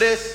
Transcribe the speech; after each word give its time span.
this 0.00 0.33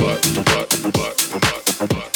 but, 0.00 0.44
but, 0.46 0.92
but, 0.94 1.40
but, 1.40 1.88
but. 1.90 2.09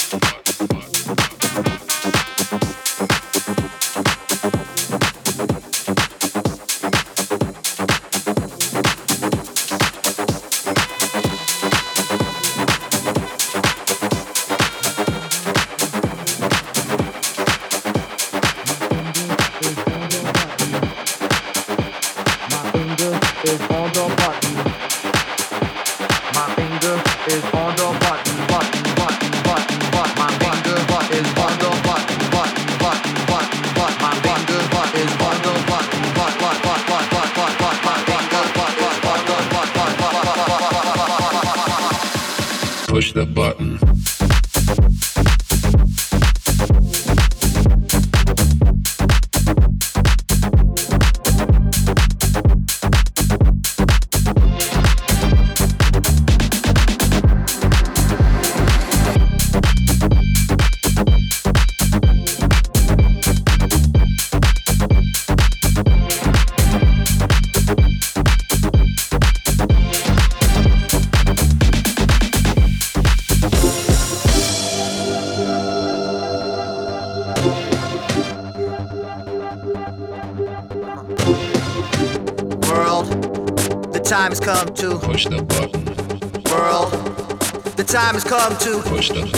Come 89.13 89.34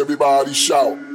Everybody 0.00 0.54
shout. 0.54 1.07